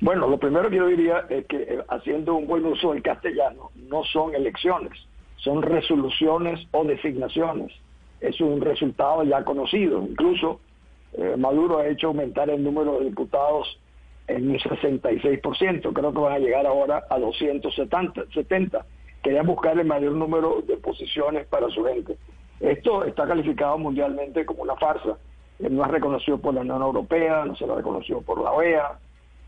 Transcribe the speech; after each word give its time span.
Bueno, 0.00 0.28
lo 0.28 0.38
primero 0.38 0.68
que 0.68 0.76
yo 0.76 0.86
diría 0.86 1.26
es 1.28 1.46
que 1.46 1.62
eh, 1.62 1.84
haciendo 1.88 2.34
un 2.34 2.46
buen 2.46 2.64
uso 2.66 2.92
del 2.92 3.02
castellano, 3.02 3.70
no 3.88 4.04
son 4.04 4.34
elecciones, 4.34 4.92
son 5.36 5.62
resoluciones 5.62 6.66
o 6.72 6.84
designaciones. 6.84 7.72
Es 8.20 8.40
un 8.40 8.60
resultado 8.60 9.22
ya 9.24 9.44
conocido. 9.44 10.02
Incluso 10.02 10.60
eh, 11.12 11.34
Maduro 11.36 11.78
ha 11.78 11.86
hecho 11.86 12.08
aumentar 12.08 12.50
el 12.50 12.62
número 12.62 12.98
de 12.98 13.06
diputados 13.06 13.78
en 14.26 14.50
un 14.50 14.58
66%. 14.58 15.92
Creo 15.92 16.12
que 16.12 16.18
van 16.18 16.32
a 16.32 16.38
llegar 16.38 16.66
ahora 16.66 17.04
a 17.08 17.18
270. 17.18 18.24
70. 18.32 18.86
Querían 19.22 19.46
buscar 19.46 19.78
el 19.78 19.86
mayor 19.86 20.12
número 20.12 20.62
de 20.66 20.76
posiciones 20.76 21.46
para 21.46 21.68
su 21.68 21.84
gente. 21.84 22.16
Esto 22.60 23.04
está 23.04 23.26
calificado 23.26 23.78
mundialmente 23.78 24.44
como 24.46 24.62
una 24.62 24.76
farsa. 24.76 25.16
Eh, 25.58 25.68
No 25.70 25.84
es 25.84 25.90
reconocido 25.90 26.38
por 26.38 26.54
la 26.54 26.62
Unión 26.62 26.82
Europea, 26.82 27.44
no 27.44 27.54
se 27.56 27.66
lo 27.66 27.76
reconoció 27.76 28.20
por 28.22 28.42
la 28.42 28.52
OEA, 28.52 28.98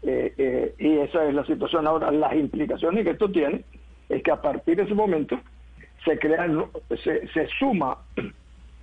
eh, 0.03 0.33
eh, 0.39 0.75
y 0.79 0.99
esa 0.99 1.27
es 1.27 1.35
la 1.35 1.45
situación 1.45 1.87
ahora. 1.87 2.11
Las 2.11 2.35
implicaciones 2.35 3.05
que 3.05 3.11
esto 3.11 3.31
tiene 3.31 3.65
es 4.09 4.23
que 4.23 4.31
a 4.31 4.41
partir 4.41 4.77
de 4.77 4.85
ese 4.85 4.95
momento 4.95 5.39
se 6.05 6.19
crea, 6.19 6.47
se, 7.03 7.27
se 7.29 7.47
suma 7.59 7.99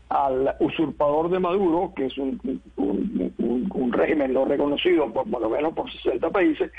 al 0.09 0.55
usurpador 0.59 1.29
de 1.29 1.39
Maduro, 1.39 1.93
que 1.95 2.05
es 2.05 2.17
un, 2.17 2.61
un, 2.77 3.91
régimen 3.91 4.33
no 4.33 4.45
reconocido 4.45 5.11
por 5.11 5.29
por 5.29 5.41
lo 5.41 5.49
menos 5.49 5.73
por 5.73 5.91
60 5.91 6.29
países, 6.29 6.71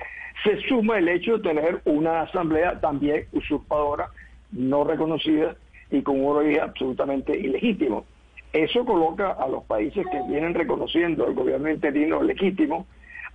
se 0.45 0.61
suma 0.69 0.99
el 0.99 1.09
hecho 1.09 1.39
de 1.39 1.49
tener 1.49 1.81
una 1.87 2.23
asamblea 2.23 2.79
también 2.81 3.27
usurpadora, 3.33 4.11
no 4.53 4.85
reconocida 4.85 5.57
y 5.91 6.03
con 6.03 6.21
un 6.21 6.37
origen 6.37 6.61
absolutamente 6.61 7.37
ilegítimo. 7.37 8.05
Eso 8.53 8.85
coloca 8.85 9.33
a 9.33 9.49
los 9.49 9.65
países 9.65 10.07
que 10.11 10.23
vienen 10.29 10.55
reconociendo 10.55 11.27
el 11.27 11.35
gobierno 11.35 11.71
interino 11.71 12.23
legítimo 12.23 12.87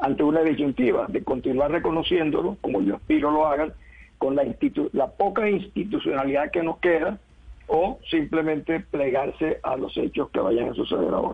ante 0.02 0.24
una 0.24 0.42
disyuntiva 0.42 1.06
de 1.08 1.24
continuar 1.24 1.72
reconociéndolo, 1.72 2.58
como 2.62 2.82
yo 2.82 2.96
aspiro 2.96 3.32
lo 3.32 3.46
hagan, 3.46 3.74
con 4.18 4.36
la, 4.36 4.44
institu- 4.44 4.90
la 4.94 5.08
poca 5.08 5.50
institucionalidad 5.50 6.52
que 6.52 6.64
nos 6.64 6.78
queda, 6.80 7.20
o 7.68 8.00
simplemente 8.10 8.82
plegarse 8.82 9.60
a 9.64 9.78
los 9.78 9.96
hechos 9.98 10.30
que 10.32 10.40
vayan 10.40 10.70
a 10.70 10.74
suceder 10.74 11.14
ahora. 11.14 11.34